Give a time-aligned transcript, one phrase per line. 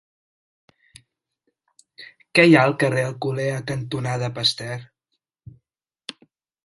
[2.33, 4.85] Què hi ha al carrer Alcolea cantonada Pasteur?